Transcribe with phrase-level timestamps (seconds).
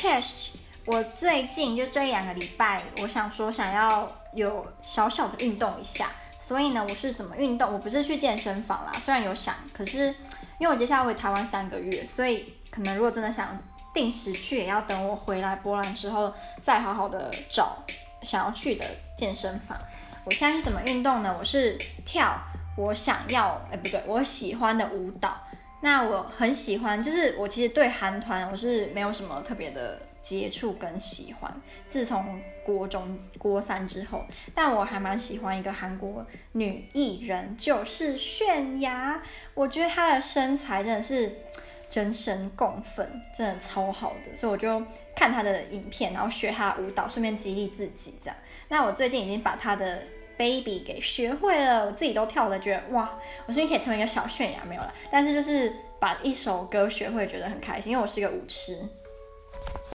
[0.00, 0.52] Chest，
[0.86, 7.70] 我最近就这一两个礼拜，我想说想要有小小的运动一下，所以呢，我是怎么运动？
[7.70, 10.06] 我不是去健身房啦，虽然有想，可是
[10.56, 13.58] 因为我接下来回台湾三个月，所以可能如果真的想
[13.92, 16.32] 定时去，也要等我回来波兰之后
[16.62, 17.76] 再好好的找
[18.22, 18.86] 想要去的
[19.18, 19.76] 健身房。
[20.24, 21.36] 我现在是怎么运动呢？
[21.38, 22.40] 我是跳
[22.74, 25.36] 我想要，哎，不对，我喜欢的舞蹈。
[25.82, 31.52] 那我很喜欢，就是我其实对韩团我是没有什么特别的接触跟喜欢。
[31.88, 34.24] 自从国中国三之后，
[34.54, 39.22] 但我还蛮喜欢一个韩国女艺人，就是泫雅。
[39.54, 41.32] 我觉得她的身材真的是
[41.88, 44.84] 真神共愤，真的超好的，所以我就
[45.16, 48.36] 看她的影片，然后学她舞蹈，顺便激励自己这样。
[48.68, 50.02] 那我最近已经把她的
[50.40, 54.94] Baby 给学会了，我自己都跳了，觉得哇，我终于可以成为一个小泫雅没有了。
[55.10, 58.78] 但是就是把一首歌学会，觉得很开心，因为我是个舞痴，